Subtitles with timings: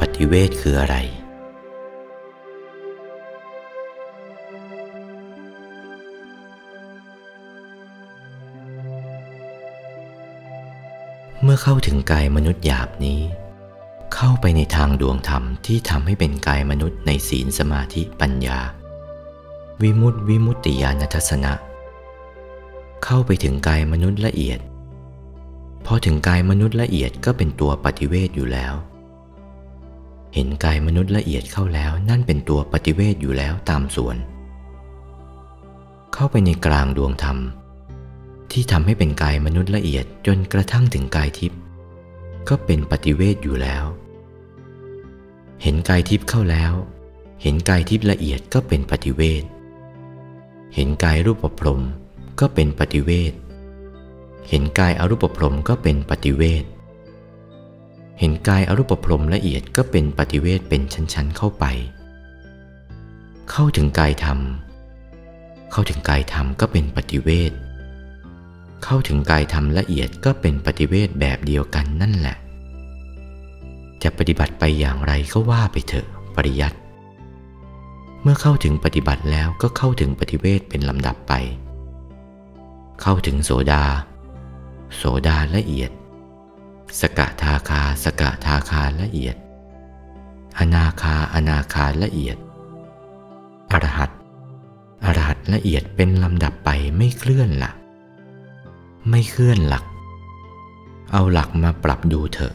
[0.00, 0.96] ปฏิเวทคืออะไร
[11.42, 13.20] เมื่อเข้าถึงกายมนุษย์หยาบนี้
[14.14, 18.58] เข้าไปในทางดวงธรรมที่ทำให้เป็นกายมนุษย์ในศีลสมาธิปัญญา
[19.82, 21.52] วิมุตติวิมุตติญาณทัศนะ
[23.04, 24.58] เข้าไปถึงกายมนุษย์ละเอียด
[25.86, 28.74] พอถึงกายมนุษย์ละเอียดก็เป็นตัวปฏิเวทอยู่แล้ว
[30.38, 34.16] เห็นกายมนุษย์ละเอียดเข้าแล้วนั่นเป็นตัวปฏิเวทอยู่แล้วตามส่วน
[36.14, 37.38] เข้าไปในกลางดวงธรรม
[38.52, 41.60] ที่ทำให้เป็นกายมนุษย์ละเอียดจนกระทั่งถึงกายทิพย์
[42.48, 43.84] ก็เป็นปฏิเวทอยู่แล้ว
[45.62, 46.72] เห็นกายทิพย์เข้าแล้ว
[47.42, 49.44] เห็นกายทิพย์ละเอียดก็เป็นปฏิเวท
[50.74, 51.80] เห็นกายรูปประพรม
[52.40, 53.34] ก็เป็นปฏิเวท
[54.48, 56.64] เห็นกายอรูปพรมก็เป็นปฏิเวท
[58.18, 61.64] เห็นกายอรูปพรมละเอียดก็เป็นปฏิเวทเป็นชั้นๆเข้าไป
[63.50, 64.38] เข้าถึงกายธรรม
[65.72, 67.52] เข้าถึงกายธรรมก็เป็นปฏิเวท
[68.84, 72.36] เข้าถึงกายธรรมละเอียดก็เป็นปฏิเวทแบบเดียวกันนั่นแหละ
[74.02, 76.06] จะปฏิบัติไปอย่างไรก็ว่าไปเถอะ
[76.36, 76.78] ปริยัติ
[78.22, 81.32] เมื่อเข้าถึงปฏิบัติแล้วก็เข้าถึงปฏิเวทเป็นลำดับไป
[83.02, 83.84] เข้าถึงโสดา
[84.96, 85.90] โสดาละเอียด
[87.00, 89.36] สกทาคาสกทาคาละเอียด
[90.58, 92.36] อนาคาอนาคาละเอียด
[93.72, 94.10] อรหัต
[95.04, 97.72] อรหัตละเอียดเป็นลำดับไปไม่เคลื่อนละ่ะ
[99.10, 99.84] ไม่เคลื่อนหลัก
[101.12, 102.54] เอาหลักมาปรับดูเถอะ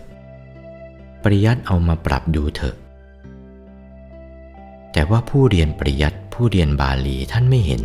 [1.23, 2.75] ปริยัติเอามาปรับดูเถอะ
[4.93, 7.83] แต่ว่าผู้เรียนปริยัติผู้เรียนบาลีท่านไม่เห็น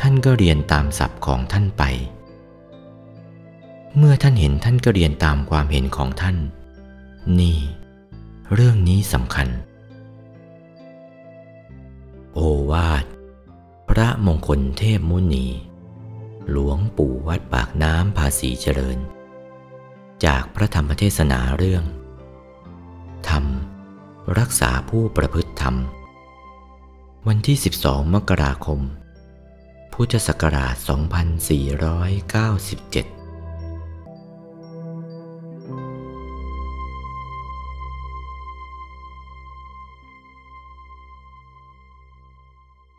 [0.00, 1.82] ท่านก็เรียนตามศัพท์ของท่านไป
[3.96, 6.36] เมื่อท่านเห็นท่านก็เรียนตามความเห็นของท่าน
[7.38, 7.58] นี่
[8.54, 9.48] เรื่องนี้สำคัญ
[12.34, 12.38] โอ
[12.70, 13.04] วาท
[13.88, 15.46] พระมงคลเทพมุนี
[16.50, 18.98] หลวงปู่วัดปากน้ำภาษีเจริญ
[20.24, 21.84] จากพระธรรมเทศนาเรื่อง
[23.28, 23.44] ธรรม
[24.38, 25.76] รักษาผู้ประพฤติธรรม
[27.26, 28.80] วันที่ 12 มกราคม
[29.92, 30.74] พุทธศักราช
[33.14, 33.17] 2497